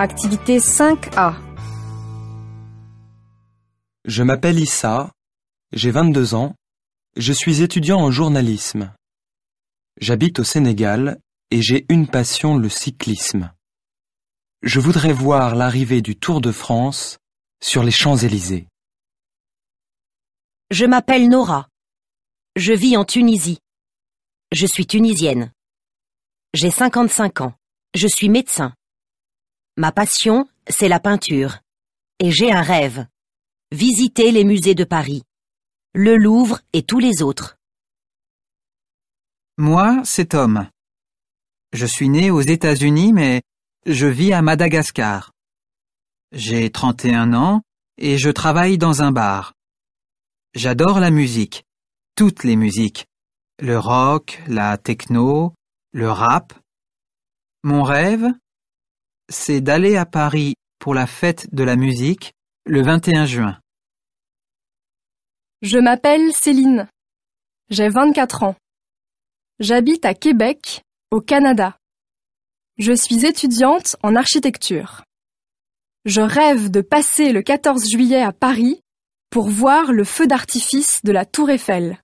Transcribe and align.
Activité 0.00 0.58
5A. 0.58 1.34
Je 4.04 4.22
m'appelle 4.22 4.60
Issa, 4.60 5.10
j'ai 5.72 5.90
22 5.90 6.36
ans, 6.36 6.54
je 7.16 7.32
suis 7.32 7.62
étudiant 7.62 7.98
en 7.98 8.12
journalisme. 8.12 8.94
J'habite 10.00 10.38
au 10.38 10.44
Sénégal 10.44 11.18
et 11.50 11.62
j'ai 11.62 11.84
une 11.88 12.06
passion, 12.06 12.58
le 12.58 12.68
cyclisme. 12.68 13.52
Je 14.62 14.78
voudrais 14.78 15.12
voir 15.12 15.56
l'arrivée 15.56 16.00
du 16.00 16.14
Tour 16.14 16.40
de 16.40 16.52
France 16.52 17.18
sur 17.60 17.82
les 17.82 17.90
Champs-Élysées. 17.90 18.68
Je 20.70 20.84
m'appelle 20.84 21.28
Nora. 21.28 21.66
Je 22.54 22.72
vis 22.72 22.96
en 22.96 23.04
Tunisie. 23.04 23.58
Je 24.52 24.66
suis 24.66 24.86
tunisienne. 24.86 25.50
J'ai 26.54 26.70
55 26.70 27.40
ans. 27.40 27.54
Je 27.96 28.06
suis 28.06 28.28
médecin. 28.28 28.74
Ma 29.78 29.92
passion, 29.92 30.48
c'est 30.68 30.88
la 30.88 30.98
peinture. 30.98 31.58
Et 32.18 32.32
j'ai 32.32 32.50
un 32.50 32.62
rêve. 32.62 33.06
Visiter 33.70 34.32
les 34.32 34.42
musées 34.42 34.74
de 34.74 34.82
Paris. 34.82 35.22
Le 35.94 36.16
Louvre 36.16 36.58
et 36.72 36.82
tous 36.82 36.98
les 36.98 37.22
autres. 37.22 37.58
Moi, 39.56 40.00
c'est 40.02 40.30
Tom. 40.30 40.68
Je 41.72 41.86
suis 41.86 42.08
né 42.08 42.32
aux 42.32 42.40
États-Unis, 42.40 43.12
mais 43.12 43.42
je 43.86 44.08
vis 44.08 44.32
à 44.32 44.42
Madagascar. 44.42 45.30
J'ai 46.32 46.70
31 46.70 47.32
ans 47.32 47.62
et 47.98 48.18
je 48.18 48.30
travaille 48.30 48.78
dans 48.78 49.02
un 49.02 49.12
bar. 49.12 49.54
J'adore 50.54 50.98
la 50.98 51.12
musique, 51.12 51.64
toutes 52.16 52.42
les 52.42 52.56
musiques, 52.56 53.06
le 53.60 53.78
rock, 53.78 54.42
la 54.48 54.76
techno, 54.76 55.54
le 55.92 56.10
rap. 56.10 56.52
Mon 57.62 57.84
rêve, 57.84 58.26
c'est 59.28 59.60
d'aller 59.60 59.96
à 59.96 60.06
Paris 60.06 60.54
pour 60.78 60.94
la 60.94 61.06
fête 61.06 61.52
de 61.52 61.64
la 61.64 61.76
musique 61.76 62.32
le 62.66 62.82
21 62.82 63.24
juin. 63.24 63.58
Je 65.62 65.78
m'appelle 65.78 66.32
Céline. 66.32 66.88
J'ai 67.70 67.88
24 67.88 68.44
ans. 68.44 68.56
J'habite 69.58 70.04
à 70.04 70.14
Québec, 70.14 70.82
au 71.10 71.20
Canada. 71.20 71.76
Je 72.78 72.92
suis 72.92 73.26
étudiante 73.26 73.96
en 74.02 74.14
architecture. 74.14 75.02
Je 76.04 76.20
rêve 76.20 76.70
de 76.70 76.80
passer 76.80 77.32
le 77.32 77.42
14 77.42 77.90
juillet 77.90 78.22
à 78.22 78.32
Paris 78.32 78.80
pour 79.30 79.48
voir 79.48 79.92
le 79.92 80.04
feu 80.04 80.26
d'artifice 80.26 81.02
de 81.04 81.12
la 81.12 81.26
Tour 81.26 81.50
Eiffel. 81.50 82.00